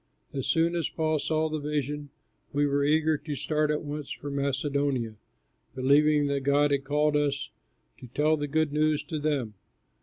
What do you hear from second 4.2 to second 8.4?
Macedonia, believing that God had called us to tell